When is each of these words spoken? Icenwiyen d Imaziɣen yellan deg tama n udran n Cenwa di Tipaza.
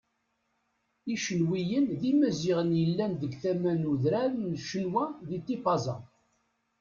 Icenwiyen 1.15 1.87
d 1.99 2.01
Imaziɣen 2.11 2.71
yellan 2.81 3.11
deg 3.21 3.31
tama 3.41 3.71
n 3.79 3.89
udran 3.91 4.33
n 4.51 4.53
Cenwa 4.67 5.05
di 5.27 5.39
Tipaza. 5.47 5.95